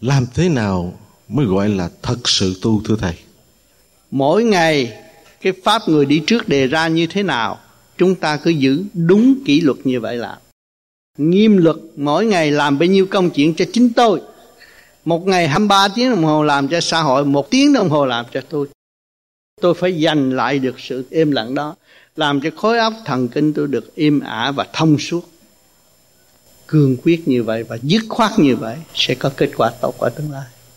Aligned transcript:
làm 0.00 0.26
thế 0.34 0.48
nào 0.48 0.98
mới 1.28 1.46
gọi 1.46 1.68
là 1.68 1.90
thật 2.02 2.28
sự 2.28 2.58
tu, 2.62 2.82
thưa 2.84 2.96
thầy? 2.96 3.14
Mỗi 4.10 4.44
ngày, 4.44 4.92
cái 5.40 5.52
pháp 5.64 5.88
người 5.88 6.06
đi 6.06 6.22
trước 6.26 6.48
đề 6.48 6.66
ra 6.66 6.88
như 6.88 7.06
thế 7.06 7.22
nào, 7.22 7.58
chúng 7.98 8.14
ta 8.14 8.36
cứ 8.36 8.50
giữ 8.50 8.84
đúng 8.94 9.34
kỷ 9.44 9.60
luật 9.60 9.76
như 9.84 10.00
vậy 10.00 10.16
làm 10.16 10.38
nghiêm 11.18 11.56
luật 11.56 11.76
mỗi 11.96 12.26
ngày 12.26 12.50
làm 12.50 12.78
bao 12.78 12.86
nhiêu 12.86 13.06
công 13.06 13.30
chuyện 13.30 13.54
cho 13.54 13.64
chính 13.72 13.92
tôi. 13.92 14.20
Một 15.04 15.26
ngày 15.26 15.48
23 15.48 15.88
tiếng 15.88 16.10
đồng 16.10 16.24
hồ 16.24 16.42
làm 16.42 16.68
cho 16.68 16.80
xã 16.80 17.00
hội, 17.00 17.24
một 17.24 17.50
tiếng 17.50 17.72
đồng 17.72 17.88
hồ 17.88 18.06
làm 18.06 18.26
cho 18.32 18.40
tôi. 18.48 18.66
Tôi 19.60 19.74
phải 19.74 20.02
giành 20.02 20.32
lại 20.32 20.58
được 20.58 20.80
sự 20.80 21.04
im 21.10 21.30
lặng 21.30 21.54
đó, 21.54 21.76
làm 22.16 22.40
cho 22.40 22.50
khối 22.56 22.78
óc 22.78 22.92
thần 23.04 23.28
kinh 23.28 23.52
tôi 23.52 23.68
được 23.68 23.94
im 23.94 24.20
ả 24.20 24.50
và 24.50 24.66
thông 24.72 24.98
suốt 24.98 25.30
cương 26.68 26.96
quyết 26.96 27.28
như 27.28 27.42
vậy 27.42 27.62
và 27.62 27.78
dứt 27.82 28.02
khoát 28.08 28.38
như 28.38 28.56
vậy 28.56 28.76
sẽ 28.94 29.14
có 29.14 29.30
kết 29.36 29.50
quả 29.56 29.70
tốt 29.80 29.94
ở 29.98 30.08
tương 30.08 30.32
lai. 30.32 30.46